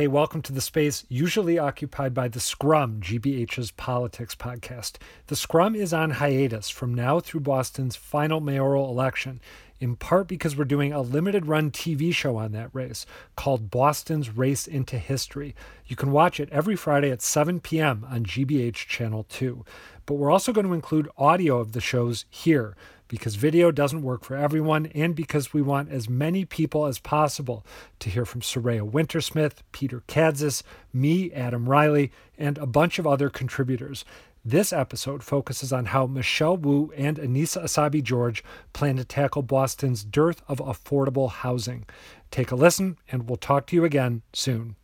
[0.00, 4.92] Hey, welcome to the space usually occupied by The Scrum, GBH's politics podcast.
[5.26, 9.42] The Scrum is on hiatus from now through Boston's final mayoral election,
[9.78, 13.04] in part because we're doing a limited run TV show on that race
[13.36, 15.54] called Boston's Race into History.
[15.86, 18.06] You can watch it every Friday at 7 p.m.
[18.08, 19.66] on GBH Channel 2.
[20.06, 22.74] But we're also going to include audio of the shows here
[23.10, 27.66] because video doesn't work for everyone and because we want as many people as possible
[27.98, 30.62] to hear from Saraya Wintersmith, Peter Kadzis,
[30.92, 34.04] me, Adam Reilly, and a bunch of other contributors.
[34.44, 40.04] This episode focuses on how Michelle Wu and Annissa Essaibi George plan to tackle Boston's
[40.04, 41.86] dearth of affordable housing.
[42.30, 44.76] Take a listen, and we'll talk to you again soon.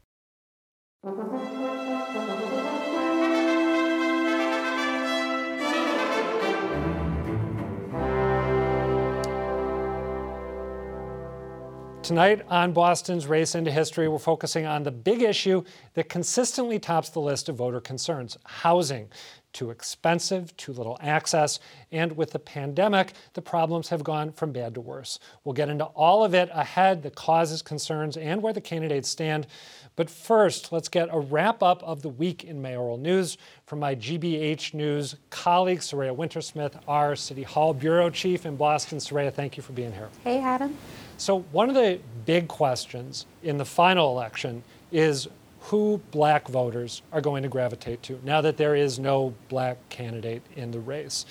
[12.06, 15.64] Tonight on Boston's Race into History, we're focusing on the big issue
[15.94, 19.08] that consistently tops the list of voter concerns housing.
[19.52, 21.58] Too expensive, too little access,
[21.90, 25.18] and with the pandemic, the problems have gone from bad to worse.
[25.42, 29.48] We'll get into all of it ahead the causes, concerns, and where the candidates stand.
[29.96, 33.96] But first, let's get a wrap up of the week in mayoral news from my
[33.96, 38.98] GBH News colleague, Saraya Wintersmith, our City Hall Bureau Chief in Boston.
[38.98, 40.08] Saraya, thank you for being here.
[40.22, 40.76] Hey, Adam.
[41.18, 45.28] So, one of the big questions in the final election is
[45.60, 50.42] who black voters are going to gravitate to now that there is no black candidate
[50.54, 51.24] in the race.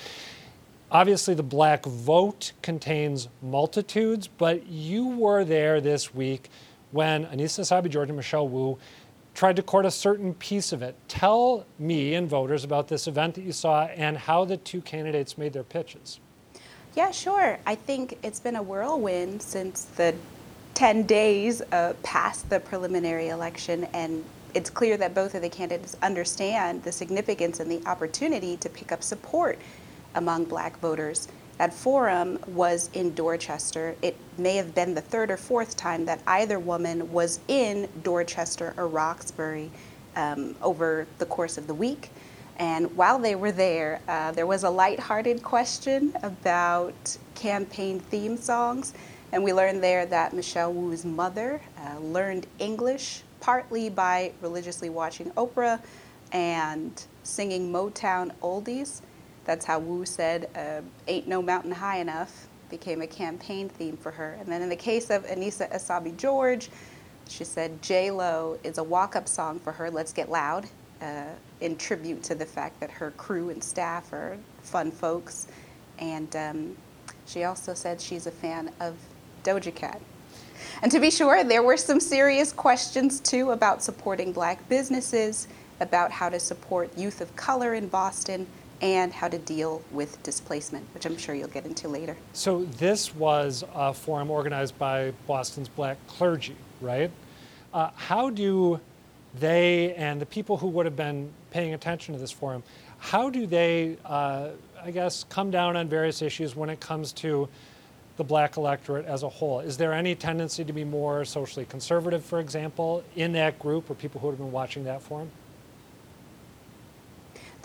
[0.92, 6.50] Obviously, the black vote contains multitudes, but you were there this week
[6.92, 8.78] when Annissa Essaibi George and Michelle Wu
[9.36, 10.96] tried to court a certain piece of it.
[11.08, 15.38] Tell me and voters about this event that you saw and how the two candidates
[15.38, 16.20] made their pitches.
[16.96, 17.60] Yeah, sure.
[17.66, 20.16] I think it's been a whirlwind since the
[20.76, 25.98] 10 days uh, past the preliminary election, and it's clear that both of the candidates
[26.02, 29.60] understand the significance and the opportunity to pick up support
[30.16, 31.28] among black voters.
[31.58, 33.98] That forum was in Dorchester.
[34.02, 38.74] It may have been the third or fourth time that either woman was in Dorchester
[38.78, 39.70] or Roxbury
[40.16, 42.10] um, over the course of the week.
[42.58, 48.94] And while they were there, uh, there was a light-hearted question about campaign theme songs.
[49.32, 55.30] And we learned there that Michelle Wu's mother uh, learned English partly by religiously watching
[55.32, 55.82] Oprah
[56.32, 59.02] and singing Motown oldies.
[59.44, 64.12] That's how Wu said, uh, Ain't No Mountain High Enough became a campaign theme for
[64.12, 64.38] her.
[64.40, 66.70] And then in the case of Annissa Essaibi George,
[67.28, 70.68] she said J Lo is a walk up song for her, Let's Get Loud
[71.02, 71.26] uh,
[71.62, 75.48] in tribute to the fact that her crew and staff are fun folks.
[76.00, 76.78] And um,
[77.26, 78.96] she also said she's a fan of
[79.44, 80.02] Doja Cat.
[80.82, 85.48] And to be sure, there were some serious questions too about supporting black businesses,
[85.80, 88.48] about how to support youth of color in Boston,
[88.82, 92.16] and how to deal with displacement, which I'm sure you'll get into later.
[92.34, 97.10] So, this was a forum organized by Boston's black clergy, right?
[97.74, 98.80] Uh, how do
[99.40, 102.64] they and the people who would have been paying attention to this forum,
[102.98, 104.50] how do they, uh,
[104.82, 107.48] I guess, come down on various issues when it comes to
[108.18, 109.60] the black electorate as a whole?
[109.60, 113.96] Is there any tendency to be more socially conservative, for example, in that group or
[113.96, 115.30] people who would have been watching that forum?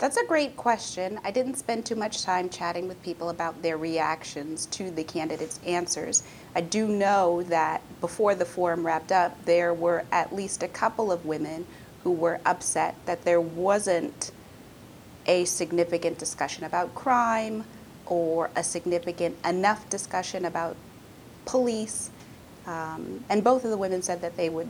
[0.01, 1.19] That's a great question.
[1.23, 5.59] I didn't spend too much time chatting with people about their reactions to the candidates'
[5.63, 6.23] answers.
[6.55, 11.11] I do know that before the forum wrapped up, there were at least a couple
[11.11, 11.67] of women
[12.03, 14.31] who were upset that there wasn't
[15.27, 17.63] a significant discussion about crime
[18.07, 20.77] or a significant enough discussion about
[21.45, 22.09] police.
[22.65, 24.69] Um, and both of the women said that they would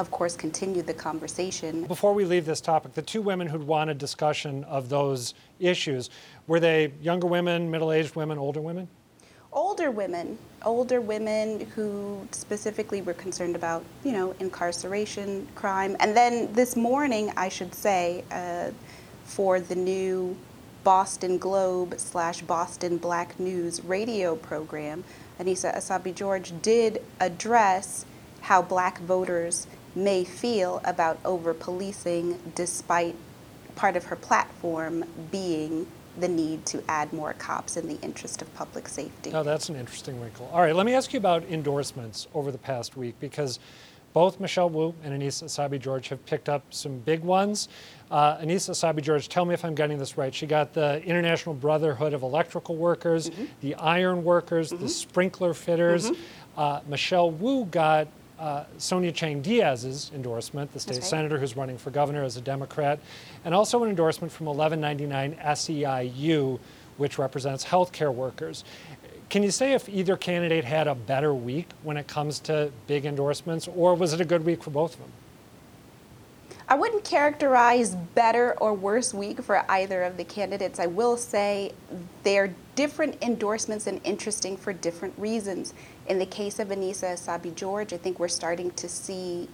[0.00, 1.84] of course, continued the conversation.
[1.84, 6.08] Before we leave this topic, the two women who'd wanted discussion of those issues,
[6.46, 8.88] were they younger women, middle aged women, older women?
[9.52, 15.96] Older women, older women who specifically were concerned about, you know, incarceration, crime.
[16.00, 18.70] And then this morning, I should say, uh,
[19.24, 20.34] for the new
[20.82, 25.04] Boston Globe slash Boston Black News radio program,
[25.38, 28.06] Annissa Essaibi George did address
[28.40, 33.16] how black voters may feel about over policing despite
[33.74, 35.86] part of her platform being
[36.18, 39.30] the need to add more cops in the interest of public safety.
[39.32, 40.50] Oh, that's an interesting wrinkle.
[40.52, 43.58] All right, let me ask you about endorsements over the past week because
[44.12, 47.68] both Michelle Wu and Annissa Essaibi George have picked up some big ones.
[48.10, 50.34] Uh, Annissa Essaibi George, tell me if I'm getting this right.
[50.34, 53.44] She got the International Brotherhood of Electrical Workers, mm-hmm.
[53.60, 54.82] the Iron Workers, mm-hmm.
[54.82, 56.10] the Sprinkler Fitters.
[56.10, 56.60] Mm-hmm.
[56.60, 58.08] Uh, Michelle Wu got
[58.40, 61.04] uh, Sonia Chang Diaz's endorsement, the state right.
[61.04, 62.98] senator who's running for governor as a Democrat,
[63.44, 66.58] and also an endorsement from 1199 SEIU,
[66.96, 68.64] which represents healthcare workers.
[69.28, 73.04] Can you say if either candidate had a better week when it comes to big
[73.04, 75.12] endorsements, or was it a good week for both of them?
[76.70, 80.78] I wouldn't characterize better or worse week for either of the candidates.
[80.78, 81.72] I will say
[82.22, 85.74] they're different endorsements and interesting for different reasons.
[86.06, 89.48] In the case of Annissa Essaibi George, I think we're starting to see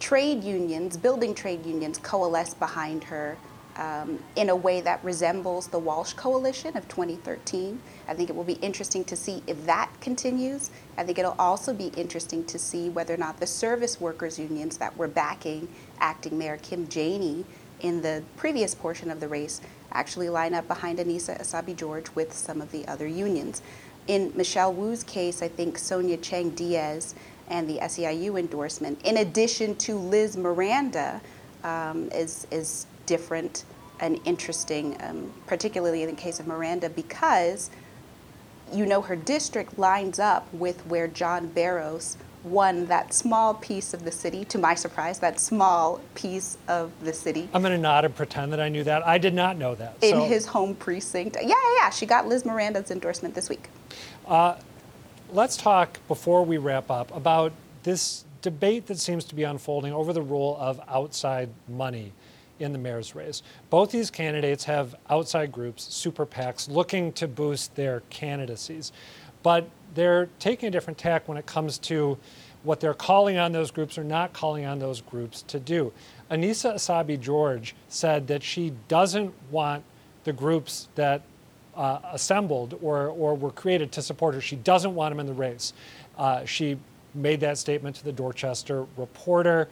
[0.00, 3.38] trade unions, building trade unions, coalesce behind her
[3.78, 7.80] um, in a way that resembles the Walsh Coalition of 2013.
[8.08, 10.70] I think it will be interesting to see if that continues.
[10.96, 14.76] I think it'll also be interesting to see whether or not the service workers unions
[14.78, 15.68] that were backing
[16.00, 17.44] acting Mayor Kim Janey
[17.80, 19.60] in the previous portion of the race
[19.92, 23.62] actually line up behind Annissa Essaibi George with some of the other unions.
[24.08, 27.14] In Michelle Wu's case, I think Sonia Chang Diaz
[27.48, 31.20] and the SEIU endorsement, in addition to Liz Miranda,
[31.64, 33.64] um, is, is different
[34.00, 37.70] and interesting, um, particularly in the case of Miranda, because
[38.72, 44.04] you know her district lines up with where John Barros won that small piece of
[44.04, 47.48] the city, to my surprise, that small piece of the city.
[47.52, 49.04] I'm going to nod and pretend that I knew that.
[49.06, 49.96] I did not know that.
[50.02, 50.24] In so.
[50.24, 51.36] his home precinct.
[51.40, 51.90] Yeah, yeah, yeah.
[51.90, 53.68] She got Liz Miranda's endorsement this week.
[54.26, 54.56] Uh,
[55.32, 57.52] let's talk, before we wrap up, about
[57.82, 62.12] this debate that seems to be unfolding over the role of outside money
[62.58, 63.42] in the mayor's race.
[63.70, 68.92] Both these candidates have outside groups, super PACs, looking to boost their candidacies.
[69.42, 72.18] But they're taking a different tack when it comes to
[72.64, 75.92] what they're calling on those groups or not calling on those groups to do.
[76.30, 79.84] Annissa Essaibi George said that she doesn't want
[80.24, 81.22] the groups that
[81.76, 85.32] uh, assembled or, or were created to support her, she doesn't want them in the
[85.32, 85.72] race.
[86.18, 86.76] Uh, she
[87.14, 89.68] made that statement to the Dorchester Reporter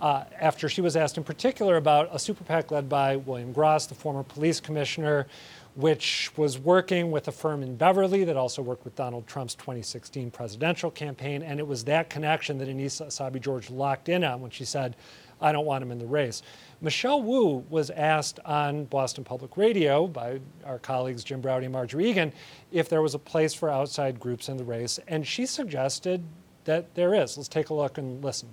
[0.00, 3.86] uh, after she was asked in particular about a super PAC led by William Gross,
[3.86, 5.26] the former police commissioner,
[5.74, 10.30] which was working with a firm in Beverly that also worked with Donald Trump's 2016
[10.30, 11.42] presidential campaign.
[11.42, 14.96] And it was that connection that Annissa Essaibi George locked in on when she said,
[15.40, 16.42] I don't want him in the race.
[16.80, 22.10] Michelle Wu was asked on Boston Public Radio by our colleagues Jim Braude and Margery
[22.10, 22.32] Eagan
[22.72, 26.24] if there was a place for outside groups in the race, and she suggested
[26.64, 27.36] that there is.
[27.36, 28.48] Let's take a look and listen.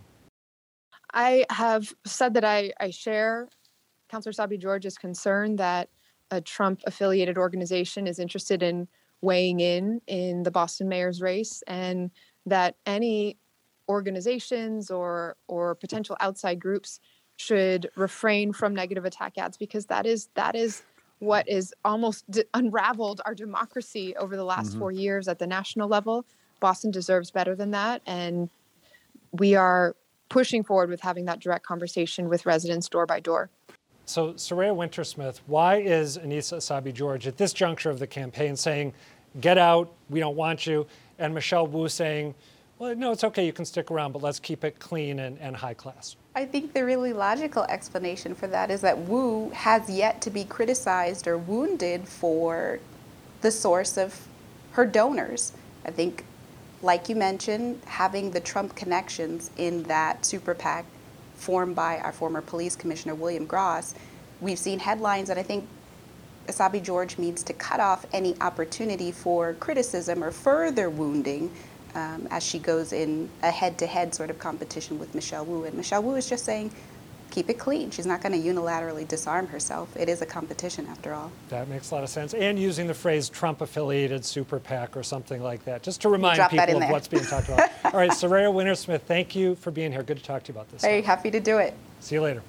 [1.15, 3.47] I have said that I, I share
[4.09, 5.89] Councillor Essaibi George's concern that
[6.29, 8.88] a Trump affiliated organization is interested in
[9.21, 12.12] weighing in in the Boston mayor's race and
[12.45, 13.38] that any
[13.88, 17.00] organizations or or potential outside groups
[17.38, 20.83] should refrain from negative attack ads because that is that is
[21.19, 24.79] what is almost d- unraveled our democracy over the last mm-hmm.
[24.79, 26.25] 4 years at the national level.
[26.59, 28.50] Boston deserves better than that and
[29.31, 29.95] we are
[30.30, 33.50] pushing forward with having that direct conversation with residents door by door.
[34.06, 38.94] So, Saraya Wintersmith, why is Annissa Essaibi George at this juncture of the campaign saying,
[39.42, 40.86] get out, we don't want you,
[41.18, 42.36] and Michelle Wu saying,
[42.77, 45.56] well, no, it's okay, you can stick around, but let's keep it clean and, and
[45.56, 46.18] high class?
[46.36, 50.44] I think the really logical explanation for that is that Wu has yet to be
[50.44, 52.80] criticized or wounded for
[53.42, 54.27] the source of
[54.74, 55.54] her donors.
[55.86, 56.25] I think
[56.81, 60.86] like you mentioned, having the Trump connections in that super PAC
[61.36, 63.94] formed by our former police commissioner, William Gross,
[64.41, 65.67] we've seen headlines that I think
[66.48, 71.51] Essaibi George means to cut off any opportunity for criticism or further wounding
[71.96, 75.63] um, as she goes in a head to head sort of competition with Michelle Wu.
[75.63, 76.72] And Michelle Wu is just saying,
[77.36, 77.92] keep it clean.
[77.92, 79.96] She's not going to unilaterally disarm herself.
[79.98, 81.34] It is a competition after all.
[81.50, 82.34] That makes a lot of sense.
[82.34, 86.42] And using the phrase Trump affiliated super PAC or something like that, just to remind
[86.50, 87.70] people of what's being talked about.
[87.86, 90.01] all right, Saraya Wintersmith, thank you for being here.
[90.01, 90.82] Good to talk to you about this.
[90.82, 91.74] Very happy to do it.
[92.00, 92.42] See you later.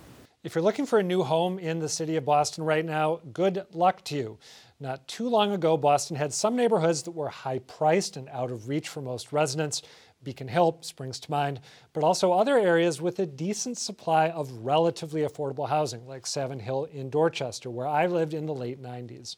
[0.44, 3.66] If you're looking for a new home in the city of Boston right now, good
[3.72, 4.38] luck to you.
[4.78, 8.68] Not too long ago, Boston had some neighborhoods that were high priced and out of
[8.68, 9.82] reach for most residents.
[10.26, 11.60] Beacon Hill springs to mind,
[11.92, 16.86] but also other areas with a decent supply of relatively affordable housing, like Savin Hill
[16.86, 19.36] in Dorchester, where I lived in the late 90s.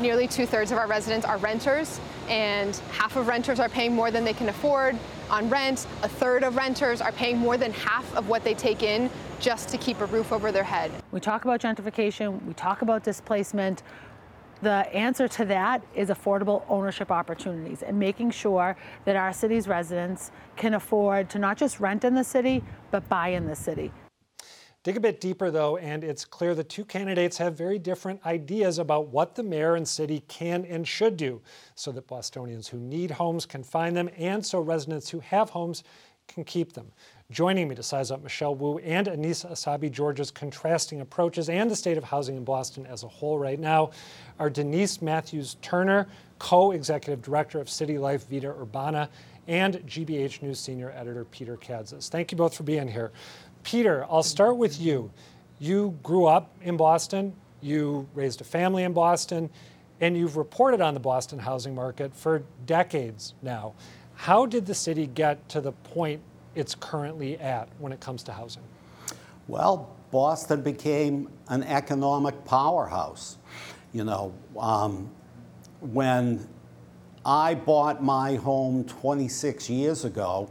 [0.00, 4.10] Nearly two thirds of our residents are renters, and half of renters are paying more
[4.10, 4.96] than they can afford
[5.28, 5.86] on rent.
[6.02, 9.68] A third of renters are paying more than half of what they take in just
[9.68, 10.90] to keep a roof over their head.
[11.12, 13.82] We talk about gentrification, we talk about displacement
[14.62, 18.76] the answer to that is affordable ownership opportunities and making sure
[19.06, 23.28] that our city's residents can afford to not just rent in the city, but buy
[23.28, 23.90] in the city.
[24.82, 28.78] Dig a bit deeper, though, and it's clear the two candidates have very different ideas
[28.78, 31.42] about what the mayor and city can and should do
[31.74, 35.84] so that Bostonians who need homes can find them and so residents who have homes
[36.28, 36.90] can keep them.
[37.30, 41.76] Joining me to size up Michelle Wu and Annissa Essaibi George's contrasting approaches and the
[41.76, 43.90] state of housing in Boston as a whole right now
[44.38, 46.08] are Denise Matthews Turner,
[46.38, 49.10] co executive director of City Life Vida Urbana,
[49.46, 52.08] and GBH News senior editor Peter Kadzis.
[52.08, 53.12] Thank you both for being here.
[53.62, 55.10] Peter, I'll start with you.
[55.58, 59.50] You grew up in Boston, you raised a family in Boston,
[60.00, 63.74] and you've reported on the Boston housing market for decades now.
[64.14, 66.20] How did the city get to the point
[66.54, 68.62] it's currently at when it comes to housing?
[69.48, 73.38] Well, Boston became an economic powerhouse.
[73.92, 75.10] You know, um,
[75.80, 76.46] when
[77.24, 80.50] I bought my home 26 years ago,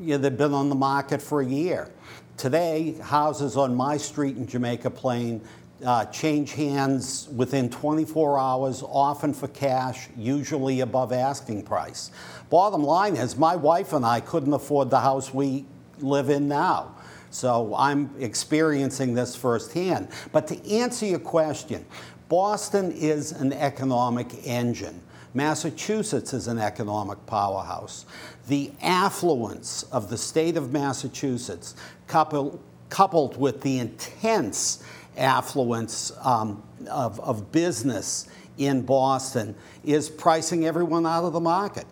[0.00, 1.90] you know, they've been on the market for a year.
[2.36, 5.40] Today, houses on my street in Jamaica Plain
[5.84, 12.10] uh, change hands within 24 hours, often for cash, usually above asking price.
[12.50, 15.64] Bottom line is, my wife and I couldn't afford the house we
[15.98, 16.94] live in now.
[17.30, 20.08] So I'm experiencing this firsthand.
[20.32, 21.84] But to answer your question,
[22.28, 25.00] Boston is an economic engine.
[25.34, 28.06] Massachusetts is an economic powerhouse.
[28.46, 31.74] The affluence of the state of Massachusetts,
[32.06, 34.84] coupled, coupled with the intense
[35.16, 41.86] affluence um, of, of business in Boston, is pricing everyone out of the market.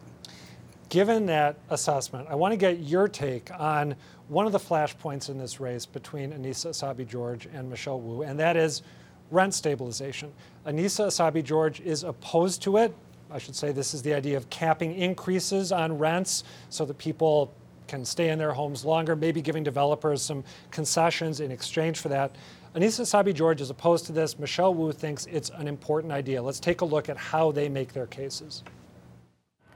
[0.88, 3.96] Given that assessment, I want to get your take on
[4.28, 8.38] one of the flashpoints in this race between Annissa Essaibi George and Michelle Wu, and
[8.38, 8.82] that is
[9.30, 10.32] rent stabilization.
[10.66, 12.94] Annissa Essaibi George is opposed to it.
[13.32, 17.52] I should say this is the idea of capping increases on rents so that people
[17.88, 22.36] can stay in their homes longer, maybe giving developers some concessions in exchange for that.
[22.74, 24.38] Annissa Essaibi George is opposed to this.
[24.38, 26.42] Michelle Wu thinks it's an important idea.
[26.42, 28.62] Let's take a look at how they make their cases.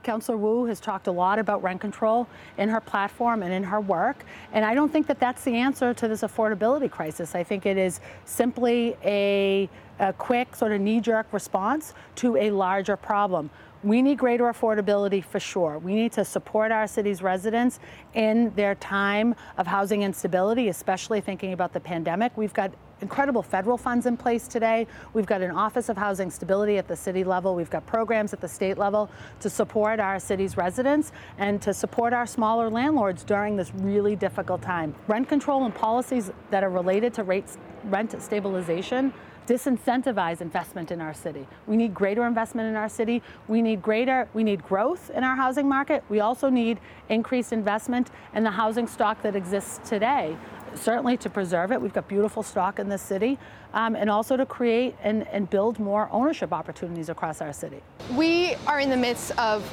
[0.06, 3.80] Councillor Wu has talked a lot about rent control in her platform and in her
[3.80, 7.34] work, and I don't think that that's the answer to this affordability crisis.
[7.34, 12.52] I think it is simply a, a quick, sort of knee jerk response to a
[12.52, 13.50] larger problem.
[13.87, 15.78] We need greater affordability for sure.
[15.78, 17.78] We need to support our city's residents
[18.14, 22.37] in their time of housing instability, especially thinking about the pandemic.
[22.37, 24.88] We've got incredible federal funds in place today.
[25.12, 27.55] We've got an Office of Housing Stability at the city level.
[27.55, 32.12] We've got programs at the state level to support our city's residents and to support
[32.12, 34.97] our smaller landlords during this really difficult time.
[35.07, 39.14] Rent control and policies that are related to rates, rent stabilization
[39.47, 41.47] disincentivize investment in our city.
[41.67, 43.23] We need greater investment in our city.
[43.49, 46.05] We need greater, we need growth in our housing market.
[46.09, 50.37] We also need increased investment in the housing stock that exists today
[50.75, 51.81] certainly to preserve it.
[51.81, 53.38] We've got beautiful stock in this city,
[53.73, 57.81] um, and also to create and, and build more ownership opportunities across our city.
[58.12, 59.65] We are in the midst of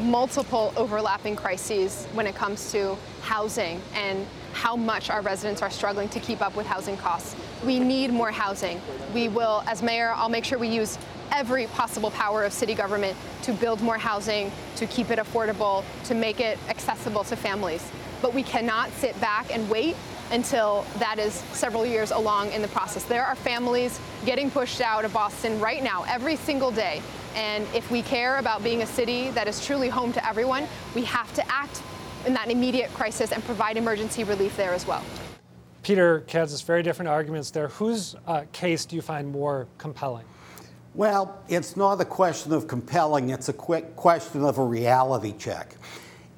[0.00, 6.08] multiple overlapping crises when it comes to housing and how much our residents are struggling
[6.08, 7.36] to keep up with housing costs.
[7.64, 8.80] We need more housing.
[9.12, 10.98] We will, as mayor, I'll make sure we use
[11.32, 16.14] every possible power of city government to build more housing, to keep it affordable, to
[16.14, 17.90] make it accessible to families.
[18.22, 19.96] But we cannot sit back and wait
[20.30, 23.04] until that is several years along in the process.
[23.04, 27.02] There are families getting pushed out of Boston right now, every single day.
[27.34, 31.04] And if we care about being a city that is truly home to everyone, we
[31.04, 31.82] have to act
[32.26, 35.04] in that immediate crisis and provide emergency relief there as well.
[35.84, 37.68] Peter Kadzis very different arguments there.
[37.68, 40.24] Whose uh, case do you find more compelling?
[40.94, 45.76] Well, it's not a question of compelling, it's a quick question of a reality check.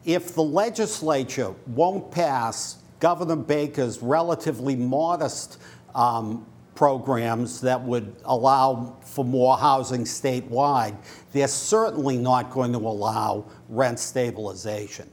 [0.04, 5.58] If the legislature won't pass Governor Baker's relatively modest
[5.94, 10.96] um, programs that would allow for more housing statewide,
[11.32, 15.08] they're certainly not going to allow rent stabilization.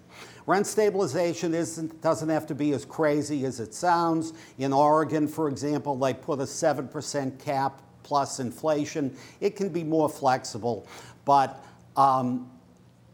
[0.46, 4.34] Rent stabilization isn't, doesn't have to be as crazy as it sounds.
[4.58, 9.16] In Oregon, for example, they put a 7% cap plus inflation.
[9.40, 10.86] It can be more flexible,
[11.24, 11.64] but
[11.96, 12.52] um,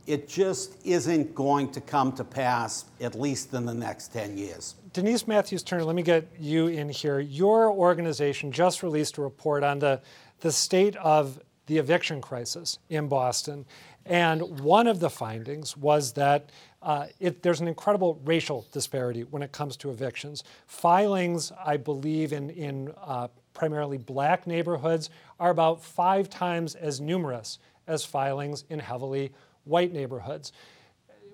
[0.08, 4.76] it just isn't going to come to pass, at least in the next 10 years.
[4.92, 7.20] Denise Matthews Turner, let me get you in here.
[7.20, 10.02] Your organization just released a report on the,
[10.40, 13.64] the state of the eviction crisis in Boston.
[14.10, 16.50] And one of the findings was that
[16.82, 20.44] uh, it, there's an incredible racial disparity when it comes to evictions.
[20.66, 27.60] Filings, I believe, in, in uh, primarily black neighborhoods are about five times as numerous
[27.86, 29.32] as filings in heavily
[29.66, 30.54] white neighborhoods.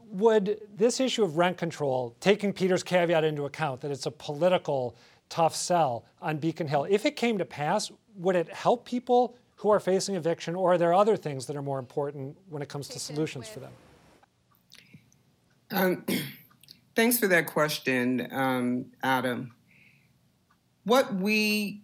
[0.09, 4.97] Would this issue of rent control, taking Peter's caveat into account that it's a political
[5.29, 9.69] tough sell on Beacon Hill, if it came to pass, would it help people who
[9.69, 12.87] are facing eviction, or are there other things that are more important when it comes
[12.89, 13.71] to solutions for them?
[15.71, 16.05] Um,
[16.95, 19.55] thanks for that question, um, Adam.
[20.83, 21.81] What we,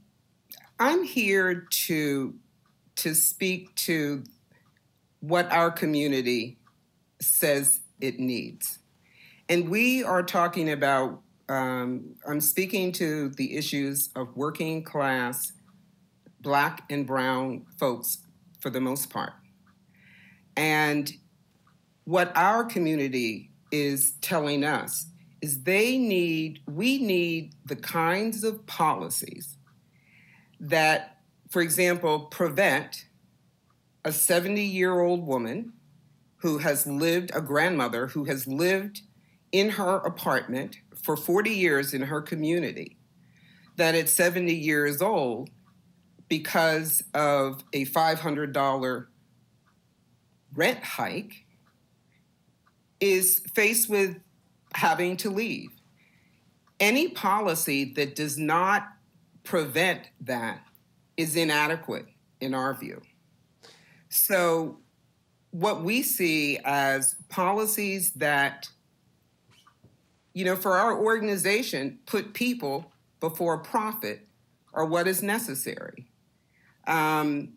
[0.80, 2.36] I'm here to
[2.98, 4.24] to speak to
[5.22, 6.58] what our community
[7.20, 8.80] says it needs.
[9.50, 15.52] And we are talking about, um, I'm speaking to the issues of working class,
[16.42, 18.20] black and brown folks
[18.60, 19.34] for the most part.
[20.56, 21.12] And
[22.04, 25.08] what our community is telling us
[25.42, 29.58] is they need, we need the kinds of policies
[30.60, 31.18] that,
[31.50, 33.06] for example, prevent
[34.06, 35.74] a 70 year old woman
[36.38, 39.02] who has lived, a grandmother who has lived
[39.52, 42.98] in her apartment for 40 years in her community,
[43.78, 45.50] that at 70 years old,
[46.32, 49.06] because of a $500
[50.56, 51.46] rent hike,
[53.02, 54.18] is faced with
[54.74, 55.72] having to leave.
[56.80, 58.88] Any policy that does not
[59.44, 60.62] prevent that
[61.18, 62.06] is inadequate
[62.40, 63.02] in our view.
[64.08, 64.78] So,
[65.50, 68.70] what we see as policies that,
[70.34, 72.90] you know, for our organization, put people
[73.20, 74.30] before profit
[74.74, 76.08] are what is necessary.
[76.88, 77.54] Um,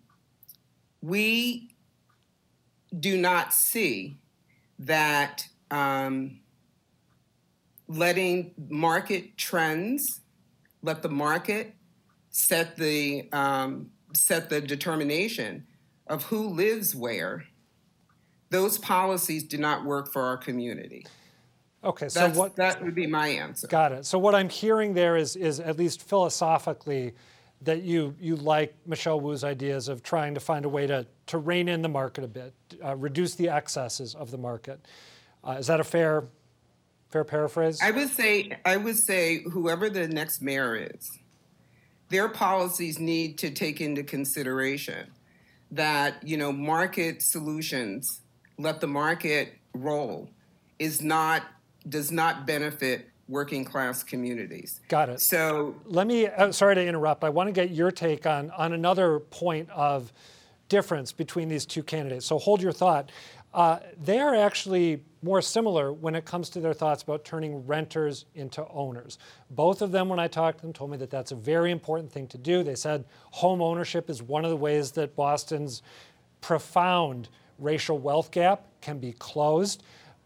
[1.02, 1.70] we
[2.98, 4.18] do not see
[4.78, 6.40] that um,
[7.88, 10.20] letting market trends,
[10.82, 11.74] let the market
[12.30, 15.66] set the um, set the determination
[16.06, 17.44] of who lives where,
[18.50, 21.06] those policies do not work for our community.
[21.82, 23.66] Okay, so That's, what that would be my answer.
[23.66, 24.06] Got it.
[24.06, 27.12] So what I'm hearing there is is at least philosophically
[27.64, 31.38] that you you like Michelle Wu's ideas of trying to find a way to to
[31.38, 34.80] rein in the market a bit, uh, reduce the excesses of the market.
[35.42, 36.24] Uh, is that a fair
[37.10, 37.78] fair paraphrase?
[37.82, 41.18] I would say I would say whoever the next mayor is,
[42.08, 45.10] their policies need to take into consideration
[45.70, 48.20] that you know market solutions
[48.58, 50.30] let the market roll
[50.78, 51.42] is not
[51.88, 54.80] does not benefit working class communities.
[54.88, 55.20] Got it.
[55.20, 56.26] So let me.
[56.26, 57.24] Uh, sorry to interrupt.
[57.24, 60.12] I want to get your take on on another point of
[60.68, 62.26] difference between these two candidates.
[62.26, 63.10] So hold your thought.
[63.52, 68.24] Uh, they are actually more similar when it comes to their thoughts about turning renters
[68.34, 69.16] into owners.
[69.48, 72.10] Both of them, when I talked to them, told me that that's a very important
[72.10, 72.64] thing to do.
[72.64, 75.82] They said home ownership is one of the ways that Boston's
[76.40, 79.84] profound racial wealth gap can be closed.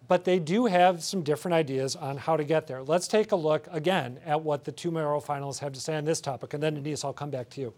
[0.09, 2.83] But they do have some different ideas on how to get there.
[2.83, 6.07] Let's take a look again at what the two mayoral finalists have to say on
[6.07, 7.75] this topic, and then Denise, I'll come back to you.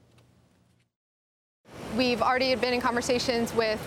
[1.96, 3.80] We've already been in conversations with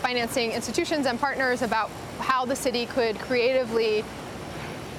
[0.00, 4.04] financing institutions and partners about how the city could creatively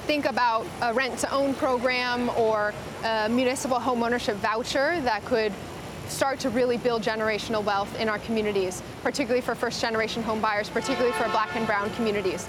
[0.06, 5.52] think about a rent to own program or a municipal homeownership voucher that could
[6.08, 10.68] start to really build generational wealth in our communities, particularly for first generation home buyers,
[10.68, 12.46] particularly for black and brown communities.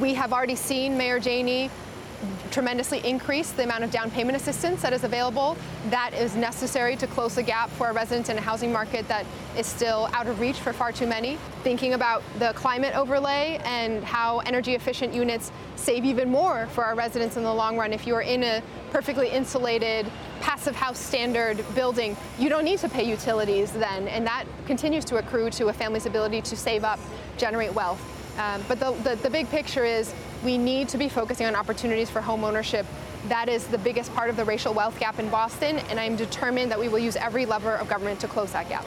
[0.00, 1.70] We have already seen Mayor Janey
[2.50, 5.56] tremendously increase the amount of down payment assistance that is available.
[5.90, 9.24] That is necessary to close the gap for our residents in a housing market that
[9.56, 11.38] is still out of reach for far too many.
[11.62, 16.94] Thinking about the climate overlay and how energy efficient units save even more for our
[16.96, 17.92] residents in the long run.
[17.92, 22.88] If you are in a perfectly insulated, passive house standard building, you don't need to
[22.88, 26.98] pay utilities then, and that continues to accrue to a family's ability to save up,
[27.36, 28.13] generate wealth.
[28.38, 30.12] Um, but the, the, the big picture is
[30.44, 32.86] we need to be focusing on opportunities for home ownership.
[33.28, 36.70] That is the biggest part of the racial wealth gap in Boston, and I'm determined
[36.70, 38.84] that we will use every lever of government to close that gap.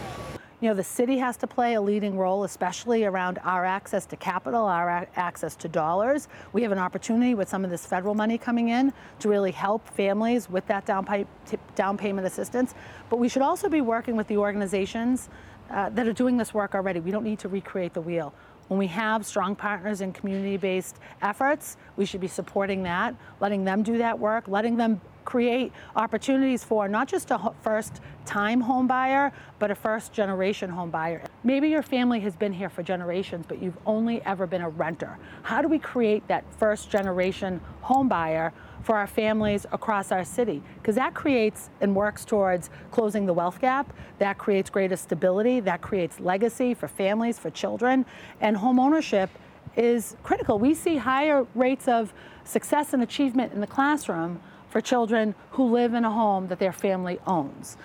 [0.60, 4.16] You know, the city has to play a leading role, especially around our access to
[4.16, 6.28] capital, our access to dollars.
[6.52, 9.88] We have an opportunity with some of this federal money coming in to really help
[9.90, 11.28] families with that down, pay,
[11.76, 12.74] down payment assistance.
[13.08, 15.30] But we should also be working with the organizations
[15.70, 17.02] uh, that are doing this work already.
[17.02, 18.34] We don't need to recreate the wheel.
[18.68, 23.64] When we have strong partners in community based efforts, we should be supporting that, letting
[23.64, 28.88] them do that work, letting them create opportunities for not just a first time home
[28.88, 31.22] buyer, but a first generation home buyer.
[31.44, 35.20] Maybe your family has been here for generations, but you've only ever been a renter.
[35.44, 40.64] How do we create that first generation home buyer for our families across our city?
[40.78, 45.82] Because that creates and works towards closing the wealth gap, that creates greater stability, that
[45.82, 48.06] creates legacy for families, for children,
[48.40, 49.30] and home ownership
[49.76, 50.58] is critical.
[50.58, 52.14] We see higher rates of
[52.46, 54.40] success and achievement in the classroom
[54.78, 57.78] for children who live in a home that their family owns.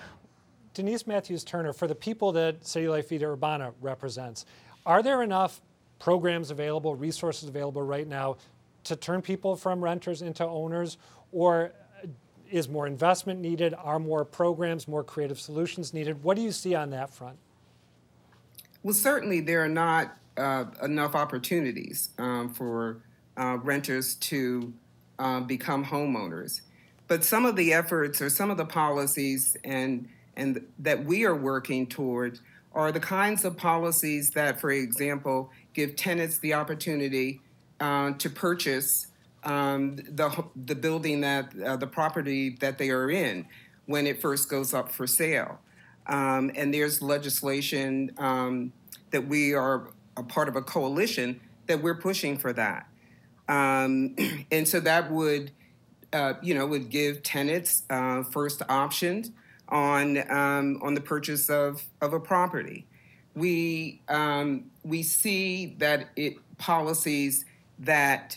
[0.75, 4.45] Denise Matthews Turner, for the people that City Life Vida Urbana represents,
[4.85, 5.63] are there enough
[5.99, 8.37] programs available, resources available right now
[8.85, 10.99] to turn people from renters into owners,
[11.33, 11.73] or
[12.51, 13.73] is more investment needed?
[13.73, 16.23] Are more programs, more creative solutions needed?
[16.23, 17.39] What do you see on that front?
[18.83, 23.01] Well, certainly there are not uh, enough opportunities um, for
[23.39, 24.75] uh, renters to
[25.19, 26.61] uh, become homeowners.
[27.13, 31.35] But some of the efforts or some of the policies and and that we are
[31.37, 32.41] working towards
[32.73, 37.43] are the kinds of policies that, for example, give tenants the opportunity
[37.81, 39.09] uh, to purchase
[39.45, 43.45] um, the the building that uh, the property that they are in
[43.85, 45.61] when it first goes up for sale.
[46.07, 48.73] Um, and there's legislation um,
[49.11, 52.87] that we are a part of a coalition that we're pushing for that.
[53.51, 54.17] Um,
[54.51, 55.53] and so that would
[56.13, 59.31] uh, you know, would give tenants uh, first options
[59.69, 62.87] on um, on the purchase of, of a property.
[63.35, 67.45] We um, we see that it policies
[67.79, 68.37] that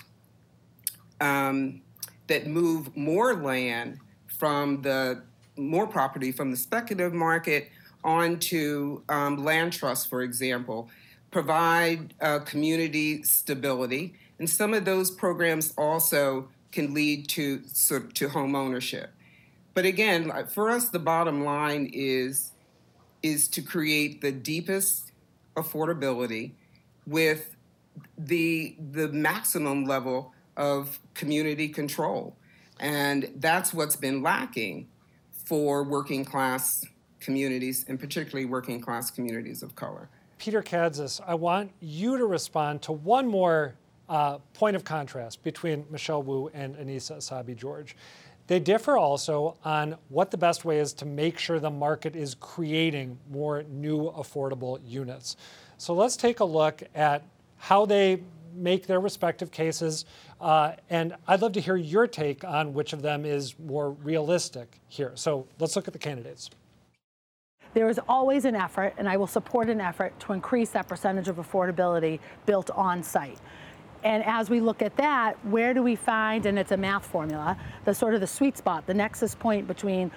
[1.21, 1.81] um,
[2.27, 5.21] that move more land from the
[5.57, 7.69] more property from the speculative market
[8.03, 10.89] onto um, land trusts, for example,
[11.31, 17.61] provide uh, community stability, and some of those programs also can lead to
[18.13, 19.09] to home ownership.
[19.73, 22.51] But again, for us, the bottom line is
[23.23, 25.11] is to create the deepest
[25.55, 26.51] affordability
[27.07, 27.55] with
[28.17, 32.35] the the maximum level of community control.
[32.79, 34.89] And that's what's been lacking
[35.31, 36.85] for working class
[37.21, 40.09] communities, and particularly working class communities of color.
[40.37, 43.75] Peter Kadzis, I want you to respond to one more
[44.09, 47.95] uh, point of contrast between Michelle Wu and Annissa Essaibi George.
[48.47, 52.35] They differ also on what the best way is to make sure the market is
[52.35, 55.35] creating more new affordable units.
[55.77, 57.23] So let's take a look at
[57.57, 58.21] how they
[58.53, 60.05] make their respective cases.
[60.39, 64.79] Uh, and I'd love to hear your take on which of them is more realistic
[64.87, 65.11] here.
[65.15, 66.49] So let's look at the candidates.
[67.73, 71.27] There is always an effort, and I will support an effort to increase that percentage
[71.27, 73.37] of affordability built on site.
[74.05, 77.57] And as we look at that, where do we find, and it's a math formula,
[77.85, 80.11] the sort of the sweet spot, the nexus point between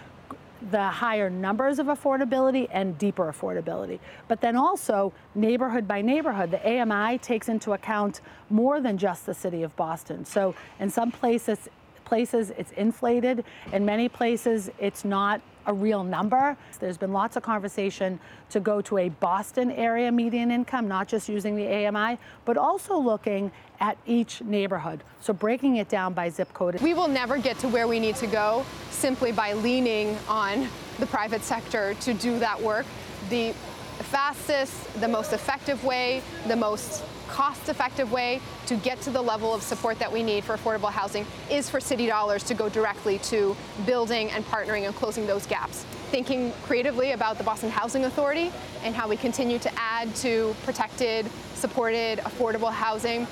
[0.70, 3.98] the higher numbers of affordability and deeper affordability.
[4.26, 8.20] But then also neighborhood by neighborhood, the AMI takes into account
[8.50, 10.24] more than just the city of Boston.
[10.24, 11.70] So in some places,
[12.04, 16.56] places it's inflated, in many places it's not a real number.
[16.80, 18.18] There's been lots of conversation
[18.50, 22.96] to go to a Boston area median income, not just using the AMI, but also
[22.98, 25.04] looking at each neighborhood.
[25.20, 26.80] So breaking it down by zip code.
[26.80, 31.06] We will never get to where we need to go simply by leaning on the
[31.06, 32.86] private sector to do that work.
[33.28, 33.52] The
[34.00, 39.54] fastest, the most effective way, the most cost effective way to get to the level
[39.54, 43.18] of support that we need for affordable housing is for city dollars to go directly
[43.18, 45.84] to building and partnering and closing those gaps.
[46.10, 48.50] Thinking creatively about the Boston Housing Authority
[48.82, 53.26] and how we continue to add to protected, supported, affordable housing,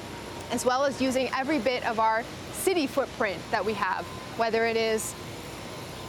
[0.53, 4.05] as well as using every bit of our city footprint that we have,
[4.37, 5.15] whether it is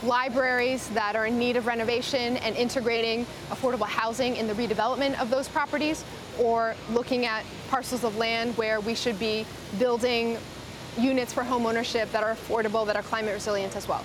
[0.03, 5.29] libraries that are in need of renovation and integrating affordable housing in the redevelopment of
[5.29, 6.03] those properties,
[6.39, 9.45] or looking at parcels of land where we should be
[9.79, 10.37] building
[10.97, 14.03] units for homeownership that are affordable, that are climate resilient as well.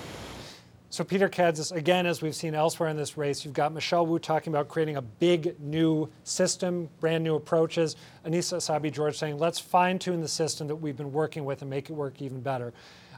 [0.89, 4.19] So, Peter Kadzis, again, as we've seen elsewhere in this race, you've got Michelle Wu
[4.19, 7.95] talking about creating a big new system, brand new approaches.
[8.23, 11.69] Annissa Essaibi George saying, let's fine tune the system that we've been working with and
[11.71, 12.73] make it work even better.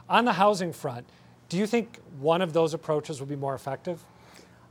[0.08, 1.06] On the housing front,
[1.50, 4.02] do you think one of those approaches will be more effective?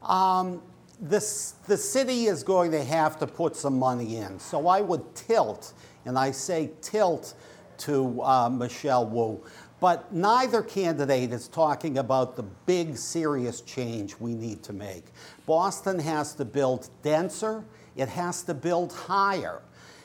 [0.01, 0.63] Um,
[0.99, 4.39] this, the city is going to have to put some money in.
[4.39, 5.73] So I would tilt,
[6.05, 7.33] and I say tilt
[7.79, 9.41] to uh, Michelle Wu.
[9.79, 15.05] But neither candidate is talking about the big, serious change we need to make.
[15.45, 17.63] Boston has to build denser,
[17.95, 19.61] it has to build higher.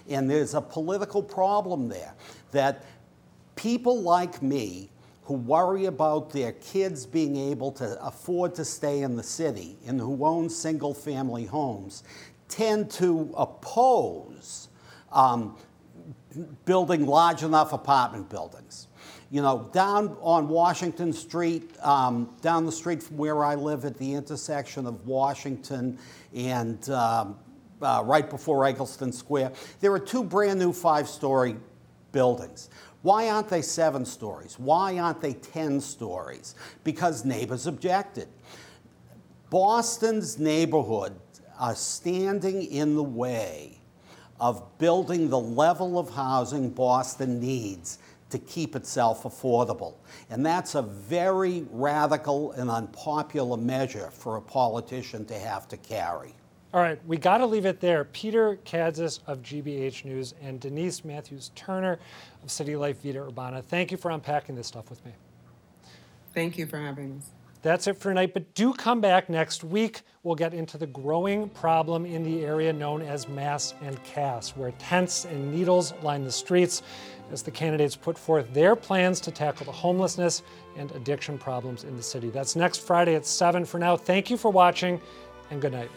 [0.08, 2.14] And there's a political problem there
[2.50, 2.84] that
[3.54, 4.90] people like me
[5.30, 10.00] who worry about their kids being able to afford to stay in the city and
[10.00, 12.02] who own single family homes
[12.48, 14.70] tend to oppose
[15.12, 15.56] um,
[16.64, 18.88] building large enough apartment buildings.
[19.30, 23.96] You know, down on Washington Street, um, down the street from where I live at
[23.98, 25.96] the intersection of Washington
[26.34, 27.38] and um,
[27.80, 31.54] uh, right before Egleston Square, there are two brand new five story
[32.10, 32.68] buildings.
[33.02, 34.58] Why aren't they seven stories?
[34.58, 36.54] Why aren't they 10 stories?
[36.84, 38.28] Because neighbors objected.
[39.48, 41.18] Boston's neighborhood
[41.58, 43.80] are standing in the way
[44.38, 47.98] of building the level of housing Boston needs
[48.30, 49.94] to keep itself affordable.
[50.30, 56.34] And that's a very radical and unpopular measure for a politician to have to carry.
[56.72, 58.04] All right, we got to leave it there.
[58.04, 61.98] Peter Kadzis of GBH News and Denise Matthews Turner
[62.44, 63.60] of City Life Vida Urbana.
[63.60, 65.10] Thank you for unpacking this stuff with me.
[66.32, 67.30] Thank you for having us.
[67.62, 70.02] That's it for tonight, but do come back next week.
[70.22, 74.70] We'll get into the growing problem in the area known as Mass and Cass, where
[74.78, 76.82] tents and needles line the streets
[77.32, 80.42] as the candidates put forth their plans to tackle the homelessness
[80.76, 82.30] and addiction problems in the city.
[82.30, 83.64] That's next Friday at 7.
[83.64, 85.00] For now, thank you for watching
[85.50, 85.90] and good night.